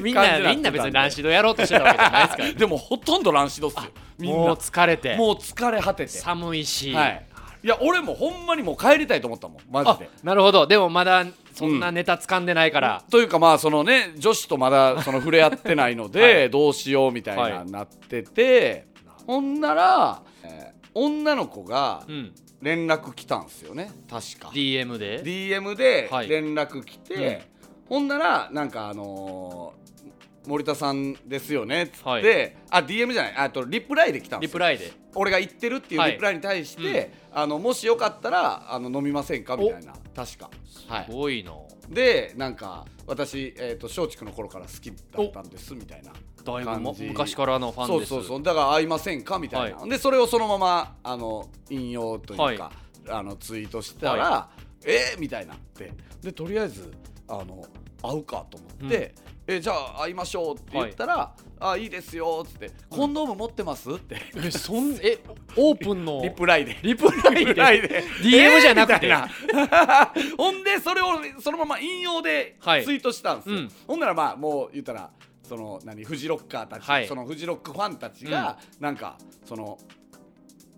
[0.00, 3.82] みんなみんな別にランシドやろうとしてたわけじゃないですからでもほとんどランシドっすよ。
[4.18, 5.16] みんもうな疲れて。
[5.16, 6.12] もう疲れ果てて。
[6.12, 7.26] 寒いし、はい
[7.66, 9.58] いや俺もほんまにもう帰りたいと思ったもん。
[9.68, 10.68] マジあでなるほど。
[10.68, 16.50] でもまだそんなネタ掴んでないから、というかまあそのね女子とまだ その触れ合ってないので、はい。
[16.50, 18.86] どうしようみたいな、はいなってて
[19.26, 23.90] ほんなら、えー女の子がうん、連絡来たんですよね。
[24.08, 24.48] 確か。
[24.54, 26.28] DM で？DM ではい。
[26.28, 27.48] 連絡来て、
[27.88, 29.86] ほんならなんかあのー
[30.48, 32.56] 森田さんですよねっつって、はい。
[32.70, 33.34] あ DM じゃない。
[33.36, 34.52] あとリプライで来たんですよ。
[34.52, 36.12] リプライで俺が言ってるっていうはい。
[36.12, 40.50] リプライに対して、あのもしよかったらあの飲みませんかみたいな確か。
[40.88, 41.52] はいすごいな、
[41.88, 46.12] でなんか私、えー、と松竹の頃から好きだったんですみたいな
[46.44, 47.04] だいぶも感じ。
[47.04, 48.08] 昔からのファンです。
[48.08, 48.42] そうそうそう。
[48.42, 52.60] だから会いませんかみたいな、はでそれをそのままあの引用というか、はい。
[53.08, 54.50] あのツイートしたら、は
[54.84, 55.92] えー、みたいになって。
[56.22, 56.92] でとりあえず
[57.28, 57.64] あの
[58.02, 59.14] 会うかと思って、
[59.46, 64.16] えじゃあ会いましょうって言ったら「あいいですよ」っつって「コンドーム持ってます?」って。
[64.36, 65.18] えそん え
[65.56, 66.20] オープンの？
[66.22, 66.78] リプライで。
[66.82, 69.06] リプライで？DM じゃなくて？
[69.06, 71.06] えーほんでそれを
[71.40, 72.84] そのまま引用ではい。
[72.84, 73.72] ツイートしたんですよ、うん。
[73.86, 75.10] ほんならまあもう言ったら
[75.42, 76.04] その何？
[76.04, 77.06] フジロッカーたち、はい。
[77.06, 79.78] そのフジロックファンたちが、なんかその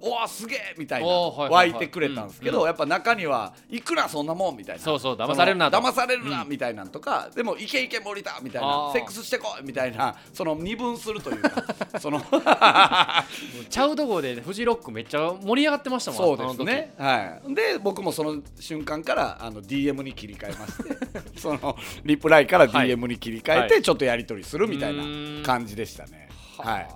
[0.01, 2.67] おわすげえみたいな湧いてくれたんですけど、うん。
[2.67, 4.83] やっぱ中にはいくらそんなもんみたいな。
[4.83, 11.65] そうそう騙されるな騙されるなうんみたいなんとか、でもいけいけ森田みたいなセックスしてこいみたいなその二分するというか
[11.99, 12.21] その
[13.69, 16.95] ちゃうとこでフジロックめっちゃ盛り上がってましたもんそうですね。
[16.99, 17.55] はい。
[17.55, 22.89] で僕もその瞬間からあの DM に切り替えまして そのリプライからはい。
[22.89, 23.69] DM に切り替えはい。
[23.69, 26.29] てちょっとやり取りするみたいうな感じでしたね。
[26.59, 26.89] ははい。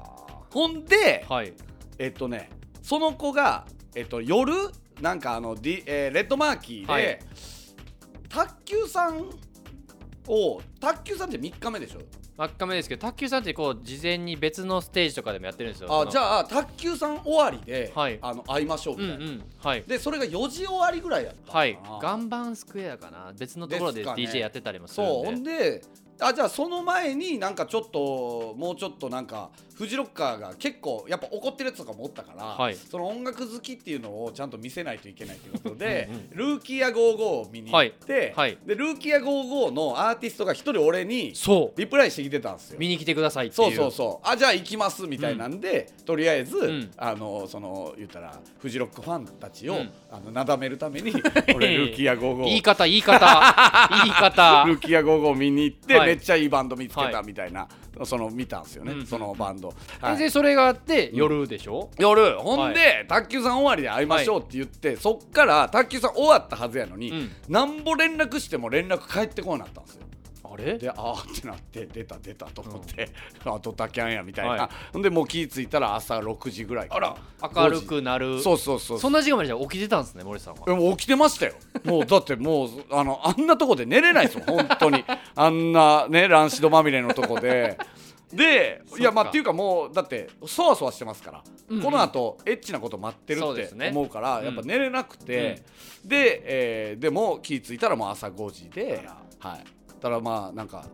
[0.51, 1.53] ほんではい。
[1.99, 2.51] えっとね
[2.83, 4.53] その子がえっと夜
[5.01, 7.19] なんかあの、D えーレッドマーキーで、はい。
[8.29, 9.29] 卓球さん
[10.29, 12.01] を卓球さんって3日目でしょ？
[12.35, 15.89] 真っ赤目ですけど卓球さんってこう事前に別のステージとかでもやってるんですよ。
[16.01, 18.19] あじあゃあ卓球さん終わりで、はい。
[18.23, 19.83] あの会いましょうみうんたいな、うんはい。
[19.83, 21.79] でそれが4時終わりぐらいやったはい。
[22.01, 23.33] ガンバンスクエアかな。
[23.39, 25.13] 別のところで DJ やってたりもするんで。
[25.13, 25.25] そう。
[25.27, 25.83] ほんで
[26.23, 32.77] あじゃあその前になんかちょっともうちょっとなんかフジロッカーが結構やっぱ怒ってるやつとかもおったから、はい。
[32.77, 38.51] その音楽好きっていうのをちゃんと見せないといけないということでうんルーキーア55を見に行って、はい。
[38.53, 38.59] はい。
[38.65, 41.81] でルーキーア55のアーティストが一人俺にそう。
[41.81, 42.79] リプライしてきてたんですよ。
[42.79, 44.29] 見に来てくださいっていそううそうそう。
[44.29, 46.91] あじゃあ行きますみたいなんで、とりあえず、ん。
[46.97, 49.91] あのその言ったらフジロックファンたちを、うん。
[50.11, 51.13] あのなだめるために
[51.55, 54.65] 俺ルーキーア55言い方言い方言い方。
[54.69, 57.13] ルキア55見に行って、はいめっちゃいいバンド見つけはい。
[57.13, 57.69] たみたいな、
[58.05, 59.07] その見たんですよね、うん。
[59.07, 60.17] そのバンド、はい。
[60.17, 61.91] でそれがあって夜でしょ？
[61.99, 62.39] 夜。
[62.39, 67.31] ほんで、卓球さん終わりで会いましょうって言って、そっから卓球さん終わったはずやのに、うん。
[67.49, 70.02] なんぼ連絡しても連絡返ってこなかったんですよ
[70.55, 70.79] あれ？
[70.79, 73.09] であーってなって出た出たと思って、
[73.45, 74.69] あドタキャンやみたいな、はい。
[74.93, 78.41] ほんでもう気ぃ付いたら朝6時ぐらいかあらら明るくなる。
[78.41, 80.91] そうそうそうそんな時間までじゃあ起きてたんですね森さんは。
[80.97, 81.55] 起きてましたよ。
[81.85, 85.05] もうだってもうあのあんなとこで寝れないですよ 本当に。
[85.35, 87.79] あんなねランシドまみれのとこで。
[88.33, 91.83] でいやまあそっていうかもうだってそわそわしてますから、うんうん。
[91.83, 94.45] このあとエッチなこと待ってるって思うからうん。
[94.47, 95.63] やっぱ寝れなくて、
[96.03, 99.07] で、えーでも気ぃ付いたらもう朝5時で
[99.39, 99.65] はい
[100.03, 100.85] ただまあなんか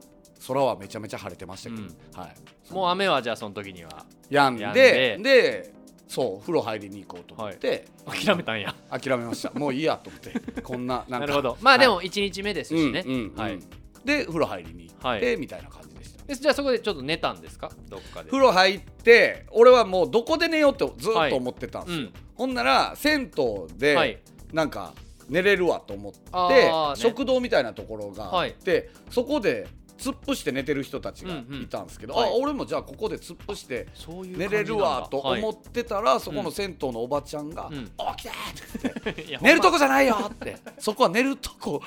[0.46, 1.88] 空はめちゃめちゃ晴れてましたけど、うん。
[2.14, 2.72] はい。
[2.72, 5.18] もう雨はじゃあその時にはやんでで。
[5.18, 5.74] で
[6.06, 8.74] そう風呂入りに行こうと思って、諦めたんや。
[8.90, 9.50] 諦めました。
[9.58, 10.62] もういいやと思って。
[10.62, 11.20] こんななんか。
[11.20, 11.58] なるほど。
[11.60, 11.80] まあはい。
[11.80, 13.02] でも1日目ですしね。
[13.04, 13.36] うんうんうん。
[13.36, 13.58] はい。
[14.04, 15.36] で風呂入りに行って、はい。
[15.36, 16.24] みたいな感じでした。
[16.24, 17.70] でじゃあそこでちょっと寝たんですか？
[17.90, 18.30] どっかで。
[18.30, 22.12] 風呂入って俺はもうどこで寝ようってずっと思ってたんですよ、うん。
[22.36, 24.18] ほんなら銭湯で、はい。
[24.54, 24.94] なんか
[25.28, 29.66] 寝れるわと思って、食堂みたいなところがあって、そこで
[29.98, 32.32] 突っ伏して寝てる人たちがいたんですけど、うんうんはい。
[32.32, 33.86] あ俺もじゃあここで突っ伏して
[34.36, 37.84] 寝れるわと思っってたら、そこの銭湯のおばちゃんが「うん。
[37.86, 38.30] 起きて!」
[39.10, 39.38] って。
[39.42, 40.56] 寝るとこじゃないよって。
[40.78, 41.82] そこは寝るとこ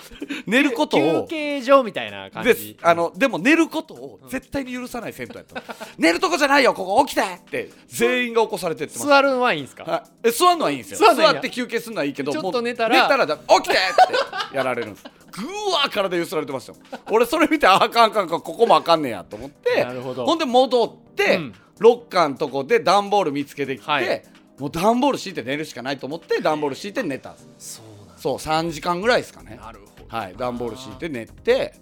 [0.46, 5.62] 寝ること休を憩所みたいな感でじあのでも寝ることを絶対に許さない銭湯やったの、
[5.98, 7.70] 寝るとこじゃないよここ起きてって。
[7.88, 9.08] 全員が起こされてってます。
[9.08, 9.84] 座るのはいいんですか？
[9.84, 11.14] はい、え座るのはいいんですよ。
[11.14, 13.02] 座って休憩するのはいいけどちょっと寝たら。
[13.04, 16.80] 寝たらだ起きてってやられるんですぐわー体揺すられてましたよ。
[17.10, 20.26] 俺それ見てああかんあかんあかんここもあかんねやと思ってなるほど。
[20.26, 21.54] ほんで戻って、うん。
[21.80, 24.24] ロッカーのとこで段ボール見つけてきて、はい。
[24.60, 27.32] もう段ボール敷いて寝るしかないと思って段ボール敷いて寝た。
[27.32, 29.58] んですそうなんそう3時間ぐらいですかね。
[29.62, 30.16] なるほど。
[30.16, 31.74] はい段ボール敷いて寝て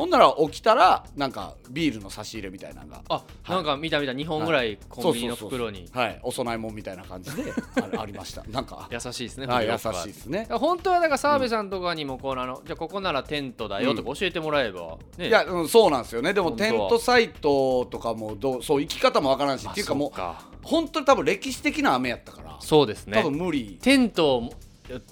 [0.00, 3.02] ほんなら起きたらなんかビールの差し入れみたいなのが。
[3.10, 4.12] あ、はいなんか見た見た。
[4.12, 5.90] 2本ぐらいコンビニの袋に。
[5.92, 6.18] はい。
[6.22, 8.42] お供え物みたいな感じであ ありました。
[8.44, 8.88] なんか。
[8.90, 10.46] 優しいですねはい優しいですね。
[10.52, 15.28] 本当はだから澤部さんとかにもこうあの、じゃあここならテントだよとか教えてもらえば、ね。
[15.28, 16.32] いや、うん、そうなんですよね。
[16.32, 23.18] でもテントサイトとかもどうそう生き方もわからんしあっていうかもう本当に多分歴史的な雨やったから、そうですね。
[23.18, 23.78] 多分無理。
[23.82, 24.50] テントを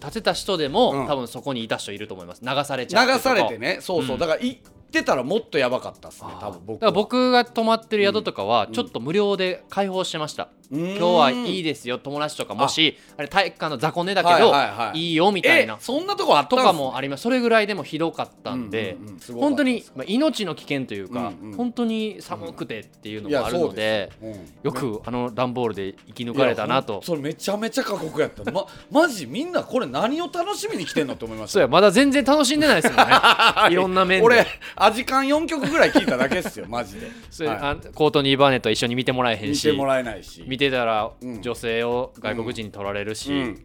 [0.01, 1.07] 建てた人でも、うん。
[1.07, 2.42] 多分そこにいた人いると思います。
[2.42, 3.79] 流されちゃって流されてね。
[3.81, 4.18] そうそう、うん。
[4.18, 8.72] だから行ってたらもっとやばかったっすね多分僕僕が泊まってる宿とかはん。
[8.72, 11.98] ちょっと無料で開放してました、今今日はいいですよ。
[11.98, 13.22] 友達とかもしあ。
[13.22, 15.12] れ体育館の雑魚寝だけど、はいいはいはい。
[15.12, 19.40] いよみたいなえそんなとこあったとかもありますそれぐらいでもひどかったんで、うんうんうん。
[19.40, 21.57] 本当に、まあ、命の危険というか、うんうん。
[21.57, 24.72] 本当に寒くてっていうのもあるので、そうですよ。
[24.72, 27.00] くあの段ボールで生き抜かれたなと。
[27.02, 28.50] それめちゃめちゃ過酷やった。
[28.50, 31.52] まマジみんなこれ何を楽しみに来てんのって思いました。
[31.54, 33.14] そうやまだ全然楽しんでないですもんね。
[33.70, 34.26] いろんな面で。
[34.26, 37.09] 俺アジカン4曲ぐらい聞いただけっすよマジで。
[37.31, 37.59] それ、はい。
[37.59, 39.62] あコートニー・バーネット一緒に見てもらえへんし。
[39.62, 41.40] て見もらえないし見てたらうん。
[41.40, 43.64] 女性を外国人に取られるし、うん。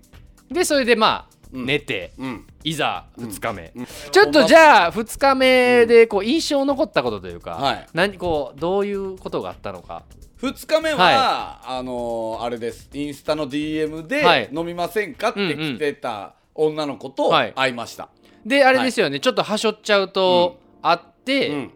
[0.54, 1.66] でそれでまあ、うん。
[1.66, 2.48] 寝てうん。
[2.64, 3.86] いざ2日目、うん。
[4.12, 7.88] ちょっとじゃあ2日目でこう印象残ったことというか、はい。
[7.94, 10.04] 何こうどういうことがあったのか。
[10.40, 12.90] 2日目は、はあのーあれです。
[12.94, 14.50] インスタの DM で、はい。
[14.54, 17.54] 飲みませんかって来てた女の子とはい。
[17.54, 18.10] 会いました、
[18.46, 21.74] であれですよね、ちょっとはしょっちゃうと、あって、うん。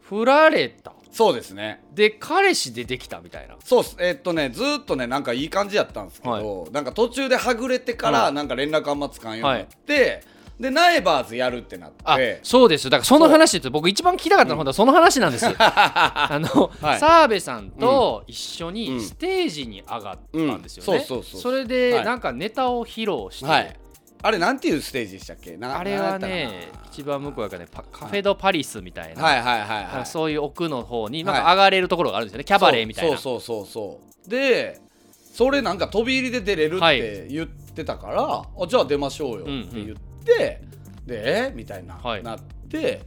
[0.00, 1.80] 振られたそうですね。
[1.94, 3.54] で彼氏出てきたみたいな。
[3.64, 3.96] そうっす。
[4.00, 8.32] えっとねずーっとねなんかいい感じやったんですけど、なんか途中ではぐれてから、はい。
[8.32, 10.24] なんか連絡あんまつかんようになって、
[10.58, 11.96] でナイバーズやるってなって。
[12.04, 12.86] あそうです。
[12.86, 15.54] よだからその話って僕一番聞きたかったのはその話なんですよ。
[15.58, 16.98] あの、はい。
[16.98, 18.74] 澤部さんと一緒うん。
[18.74, 21.04] にステージに上がったんですよね、うん。
[21.04, 22.04] そうそうそうれではい。
[22.04, 23.76] なんかネタを披露して、はい
[24.26, 25.58] あれなんていうステージでしたっけ？
[25.58, 30.06] なあれはね一番向こうがねパカフェ・ド・パリスみたいな、なはいはいはいはい。
[30.06, 31.34] そういう奥の方にはい。
[31.34, 33.18] なんか上がれるところがあるんですよね、キャバレーみたいな。
[33.18, 33.72] そうそうそう。
[33.72, 34.80] そうで
[35.34, 37.00] それなんか飛び入りで出れるっはい。
[37.00, 38.22] て言ってたから、
[38.58, 40.62] あじゃあ出ましょうよって言って、
[41.04, 41.52] でえ？
[41.54, 42.22] みたいな、はい。
[42.22, 43.02] なって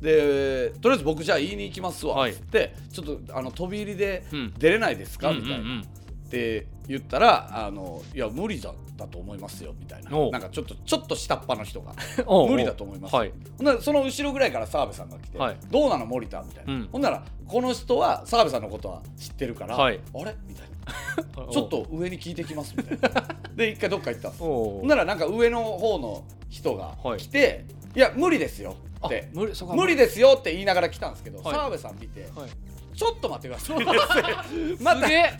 [0.00, 2.30] でとりあえず僕じゃあ言いに行きますわはい。
[2.30, 4.54] っつって、ちょっとあの飛び入りでうん。
[4.56, 5.84] 出れないですか、うんみたいな、うんうん
[6.30, 10.10] って言ったらあのいや無理だだと思いますよみたいな。
[10.10, 11.92] なんかちょっとちょっと下っ端の人が
[12.48, 13.16] 無理だと思います。
[13.16, 13.32] はい。
[13.56, 15.56] ほんならその後ろぐらいから澤部さんが来て「はい。
[15.70, 16.88] どうなの森田」みたいな、うん。
[16.92, 19.98] ほんならこの人は澤部さんのことは知ってるから「はい。
[20.14, 20.68] あれ?」みたい
[21.46, 23.28] な 「ちょっと上に聞いてきます」みたいな。
[23.56, 24.42] で一回どっか行ったんです。
[24.44, 27.18] ほんならなんか上の方の人がはい。
[27.18, 27.64] 来て
[27.96, 29.30] 「い、や無理ですよ」あって。
[29.32, 31.54] 無理そ「こは無理ですよ」って言いながら来たんですけどはい。
[31.54, 32.50] 澤部さん見てはい
[33.00, 34.26] 「ちょっと待ってください」
[34.78, 35.00] また。
[35.00, 35.32] すげえ。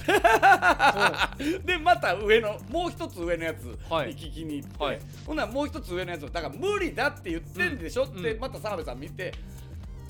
[1.63, 4.17] でまた上のもう一つ上のやつにはい。
[4.17, 4.99] 聞きに行って、はい。
[5.27, 8.41] ほんならもう一つ上のやつだから無理だって言ってんでしょ、うんってうん。
[8.41, 9.35] また澤部さん見て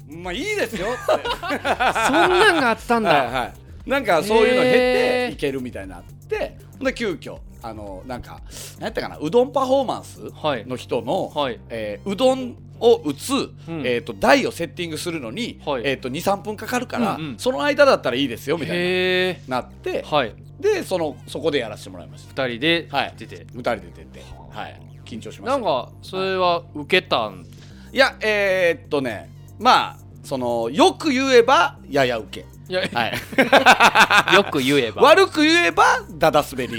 [0.07, 0.87] まあいいですよ。
[0.95, 1.03] って。
[1.09, 3.91] そんなんがあったんだ、はいはい。
[3.91, 8.41] なんかそういうの経ていけるみたいになってで急遽あのなんか
[8.79, 10.67] 何やったかなうどんパフォーマンスはい。
[10.67, 11.61] の人の、はい。
[11.69, 13.55] えーうどんを打つ、ん。
[13.85, 15.83] えー、と台をセッティングするのに、はい。
[15.85, 19.59] えー、と23分かかるから、うんうんその間だったらいいですよみたいな。
[19.61, 20.35] なってはい。
[20.59, 22.45] でそのそこでやらせてもらいました。
[22.47, 23.15] 二人ではい。
[23.17, 25.51] 出て、2人で出て、はい、緊張しました。
[25.51, 27.47] なんかそれは受けたん、
[27.93, 27.99] い。
[27.99, 33.13] やえー、っとねまあそのよく言えばやや受いやけ、はい、
[34.37, 35.03] よく言えば。
[35.03, 36.77] 悪く言えばだだ滑り。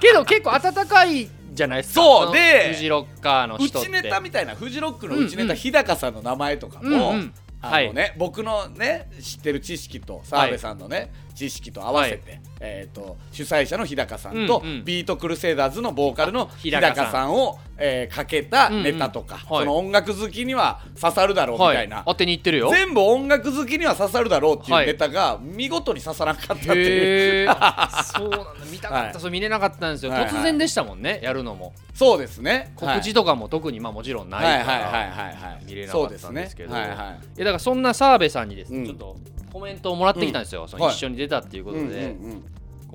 [0.00, 2.00] けど結構温かいじゃないですか。
[2.00, 3.88] のそうでフジロッカーのう人って。
[3.88, 5.50] ちネタみたいなフジロックのうちネタ、うん。
[5.50, 14.84] うん日高さんの名前とかも、うんうんあのね僕のね知ってる知識と澤部さんのね、知識と合わせて、えー、と主催者の日高さんと、うんうん。
[14.84, 19.64] ビートクルセイダーズのボーカルの日日高さんを、えーかけたネタとか、うんうんはい。
[19.64, 22.70] その音楽好きには刺さるだろうみたいな、はい、当てにいってるよ。
[22.70, 24.86] 全部音楽好きには刺さるだろうってはい。
[24.86, 27.46] いうネタが見事に刺さらなかったっていう、
[28.02, 28.46] そうなんだ。
[28.72, 29.14] 見たかった、はい。
[29.20, 31.72] それ見れなかったんですよ、はいはい突然でしたもんねやるのも。
[31.94, 32.72] そうですね。
[32.74, 35.64] 告知とかも特にまあもちろんないから、はいはいはいはいはい。
[35.64, 36.70] 見れなかったんですけど。
[36.72, 36.86] そうですね。
[36.86, 36.96] はいはい。
[36.96, 38.86] いやだからそんな澤部さんにですね、うん。
[38.86, 39.16] ちょっと
[39.58, 42.44] コメントをもらってきたんですよ、そのはい一緒に出たっていうことで、うんうんうん。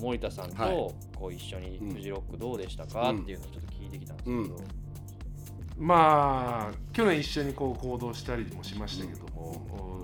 [0.02, 0.71] 森田さんとはい。
[0.71, 3.19] こう一緒にうんフジロックどうでしたか、うん。
[3.19, 5.86] っていうのをちょっと聞いてきたんですけど、うん。
[5.86, 10.02] まあ去年一緒にこう行動したりもしましたけども、お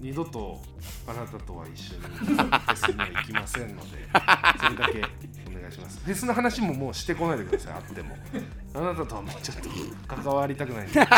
[0.00, 0.60] 二度と
[1.06, 3.88] あなたとは一緒にフェスには行きませんので
[4.58, 5.04] それだけ
[5.48, 6.00] お願いします。
[6.04, 8.16] フェスの話ももうしてこないでくださいあっても。
[8.74, 9.68] あなたとはもうちょっと
[10.06, 11.00] 関わりたくないんで。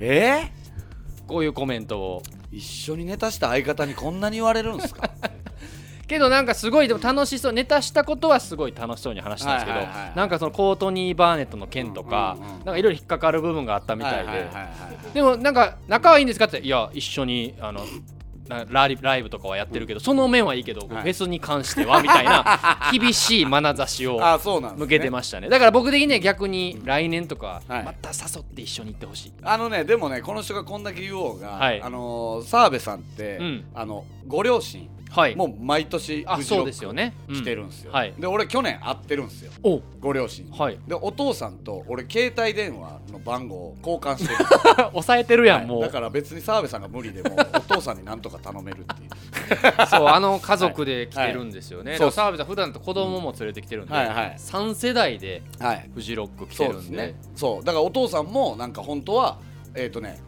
[0.00, 0.59] え？
[1.30, 2.22] こういうコメントを。
[2.52, 5.08] ー、一緒にネタした相方にこんなに言われるんですか？
[6.08, 10.16] けどなんかすごいでも楽しそうネタしたことはすごい楽しそうに話したんですけど、はいはいはいはい。
[10.16, 12.56] なんかそのコートニー・バーネットの件とか、うんうんうん。
[12.56, 17.86] なんかいろいろ引っかかる部分があったみたいで、はいはいはいはいでもなんか仲はいいんですかっていや一緒にあのな
[18.68, 20.88] ライブライブとかはやってるけど、その面はいいけど、はい。
[20.88, 24.20] フェスに関してはみたいな 厳しい眼差しを
[24.76, 25.48] 向けてましたね。
[25.48, 27.84] だから僕的には逆に来年とかはい。
[27.84, 31.80] また誘って一緒に行ってほしい、あのねでもねこの人がこんだけ言おうが、はい。
[31.80, 33.64] あのー澤部さんって、うん。
[33.74, 35.36] あのご両親はい。
[35.36, 37.34] もう毎年あそうフジロックですよね、うん。
[37.34, 38.14] 来てるんですよ、はい。
[38.18, 39.52] で俺去年会ってるんですよ。
[39.62, 39.80] お。
[40.00, 40.78] ご両親はい。
[40.86, 45.80] でお父さんと俺携帯電話の番号を交換してる抑 えてるやん、もう。
[45.80, 49.86] はいだから別に澤部さんが無理でも お父さんになんとか頼めるっていう。
[49.88, 54.36] そうあの家族で来てるんですよね、澤部さん普段と子供も連れてきてるんで、はいはい。
[54.38, 55.90] 3世代ではい。
[55.92, 56.80] フジロック来てるんで。
[56.80, 57.14] ですね。
[57.34, 57.64] そう。
[57.64, 59.38] だからお父さんもなんか本当は
[59.74, 60.20] えっ、とね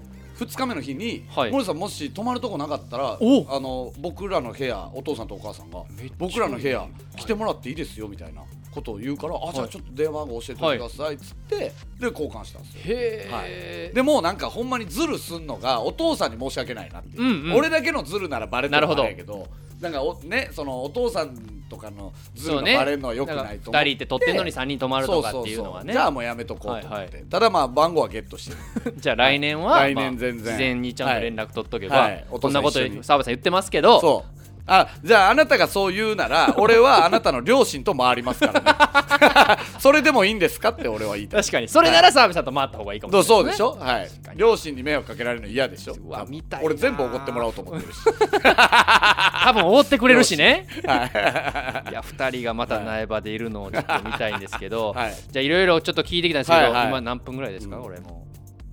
[0.43, 1.51] 2日目の日に、はい。
[1.53, 3.47] 森さんもし泊まるとこなかったらお。
[3.49, 5.83] あの僕らの部屋お父さんとお母さんが
[6.19, 11.73] 僕らの部屋いい来てもらっていいですよみたいなことを言うから、あじゃあちょっと電話番号教えてくださいっつって、で
[12.09, 12.81] 交換したんですよ。
[12.85, 17.55] へえ、でもなんかほんまにズルすんのがお父さんに申し訳ないなっていう、うんうん。
[17.55, 19.47] 俺だけのズルならバレてるなるほどんやけど。
[19.81, 21.35] なんかおねそのお父さん
[21.73, 25.95] とかのズルがバレるのはよくないと思2って人って取ってんのに3人泊まるとかっていうのはね。
[25.95, 28.95] じゃあもうやめとこうと思って、ただまあ番号はゲットしてる。
[29.01, 30.45] じゃあ来年は、来年全然。
[30.45, 39.59] まあ事前にちゃんと連絡取っとけば、こんなこと澤部さん言ってますけどそうあじゃああなたがそう言うなら 俺はあなたの両親と回りますからね。
[39.81, 41.41] それでもいいんですかって俺は言いたい。
[41.41, 41.69] 確かに。
[41.69, 43.27] それなら澤部さんと回った方がいいかもしれない。
[43.27, 44.09] そうでしょ、はい。
[44.37, 45.95] 両親に迷惑かけられるの嫌でしょ？
[45.95, 46.67] うわ見たいな。
[46.67, 47.99] 俺全部おごってもらおうと思ってるし。
[49.45, 50.67] 多分おごってくれるしね。
[50.87, 51.91] はい。
[51.91, 55.15] いや2人がまた苗場でいるのをちょっと見たいんですけど、はい。
[55.31, 56.89] じゃあいろいろちょっと聞いてきたんですけど、はいはい。
[56.89, 57.83] 今何分ぐらいですか、うん。
[57.85, 58.22] 俺も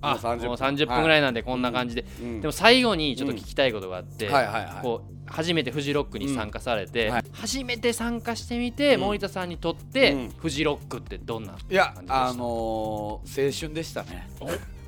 [0.02, 4.82] あ30もう30分ぐらいなんでこんな感じで、うんでも最後にちょっと聞きたいことがあって、はいはいはい。
[4.82, 7.12] こう初めてフジロックに参加されて、うん。
[7.14, 7.24] はい。
[7.32, 9.00] 初めて参加してみて、うん。
[9.02, 10.30] 森田さんにとって、うん。
[10.30, 12.26] フジロックってどんないや感じでした？
[12.28, 14.28] あのー青春でしたね。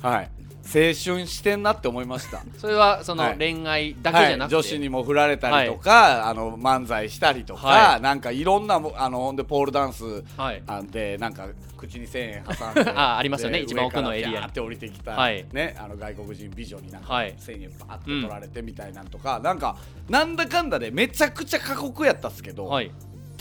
[0.00, 0.30] はい。
[0.30, 0.94] 青春
[1.26, 2.42] してんなって思いました。
[2.58, 3.38] それはそのはい。
[3.38, 8.00] 恋愛だけじゃなくて、はい、女子にも振られたりとか、あの漫才したりとか、はい。
[8.00, 10.62] なんかいろんなもあのほんでポールダンスはい。
[10.66, 13.58] あんでなんか口に1000円挟んで あありますよね。
[13.58, 14.46] で一番奥のエリア。
[14.46, 15.44] って降りてきた、はい。
[15.52, 17.34] ね、あの外国人美女になんかはい。
[17.34, 19.76] 1000円バーって取られてみたいなんとか、なんか
[20.08, 22.90] なんだかんだでめちゃくちゃ過酷やったっすけど、はい。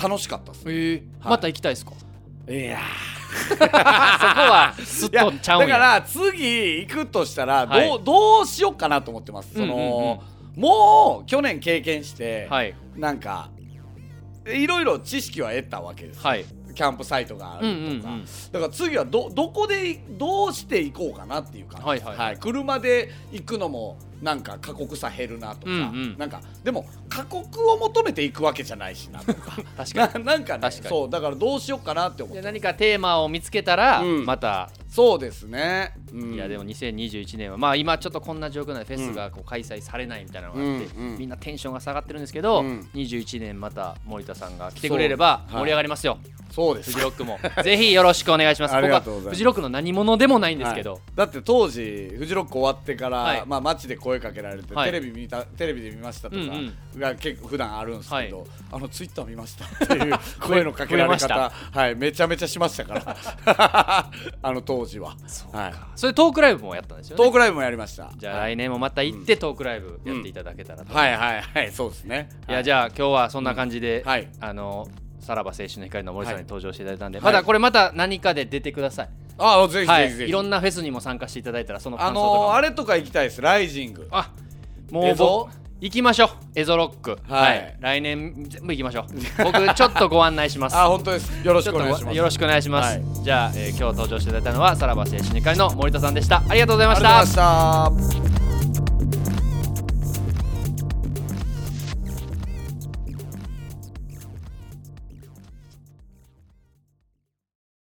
[0.02, 1.30] 楽しかったっすえーはい。
[1.32, 1.92] また行きたいですか？
[2.50, 2.80] いや
[3.32, 5.68] そこはすっとちゃうんや。
[5.68, 8.04] だから次行くとしたらどう,、はい。
[8.04, 9.54] どうしようかなと思ってます。
[9.54, 10.20] その、
[10.56, 10.62] うんうん。
[10.62, 12.76] もう去年経験して、はい。
[12.96, 13.50] なんか
[14.46, 18.26] いろいろ知識は得たわけです、はいキャンプサイトがあるとか、うんうんうん。
[18.52, 21.88] だから次はどどこでどうして行こうかなっていう感じ。
[21.88, 22.38] はいはいはい。
[22.38, 26.18] 車で行くのもなんか過酷さ減るなとか、うんうん。
[26.18, 29.58] なんかでも過酷を求めていくわけじゃないしなとか。
[29.78, 30.26] 確かに。
[30.26, 30.90] な なんかね確かに。
[30.90, 32.42] そうだからどうしようかなって思って。
[32.42, 34.26] で何かテーマを見つけたら、うん。
[34.26, 34.70] また。
[34.88, 36.34] そうですね、うん。
[36.34, 41.12] いやでも2021年はまあ今ちょっとこんな状況でフェスがこう開催されないみたいなのがあって、うん。
[41.14, 41.18] うん。
[41.18, 42.90] みんなテンションが下がってるんですけど、うん。
[42.94, 46.20] 21年また森田さんが来てくれれば盛り上がりますよ、
[46.52, 46.92] そうです。
[46.92, 47.40] フジロックも。
[47.64, 48.76] ぜひよろしくお願いします。
[48.76, 49.36] ありがとうございます。
[49.36, 53.44] フジロックの何者でもないんですけど、はいだって当時フジロック終わってから、はい。
[53.46, 54.92] まあ街で声かけられて、はい。
[54.92, 58.48] テレビ見たテレビで見ましたとかうんが結構普段あるんですけど、はい。
[58.72, 61.96] あのツイッター見ましたっていう 声のかけられ増えま方はい。
[61.96, 62.94] めちゃめちゃしましたか
[63.46, 64.12] ら。
[64.42, 65.16] あの当時は。
[65.52, 65.74] はい。
[65.96, 67.24] それトークライブもやったんですよね。
[67.24, 68.12] トークライブもやりました。
[68.16, 71.72] じゃあ来年もまた行ってトークライブやっていただけたらと、はいはいはい。
[71.72, 72.30] そうですね。
[72.50, 74.28] いやじゃあ今日はそんな感じで、はい。
[74.40, 74.88] あの
[75.22, 77.26] さらば青春の光の森さんに登場していただいたんで、はい。
[77.26, 82.44] まだこれまた何かで出てください、あぜひはぜひぜひ、い、いろんなフェスにも参加していただいたらそのあ感想とかも。
[82.44, 83.42] のー、あれとか行きたいです。
[83.42, 84.08] ライジング。
[84.12, 84.32] あ
[84.92, 85.06] もう
[85.82, 86.30] 行きましょう。
[86.54, 87.18] エゾロック。
[87.28, 87.76] はい。
[87.80, 89.44] 来年全部行きましょう。
[89.44, 90.78] 僕 ちょっとご案内します。
[90.78, 91.32] あ本当です。
[91.44, 92.18] よろしくお願いします。
[92.18, 93.24] よろしくお願いします、はい。
[93.24, 96.44] じゃあ、えー今日登場していただいたのはさらば青春2回の森田さんでした。
[96.48, 98.41] ありがとうございまありしたがとうございました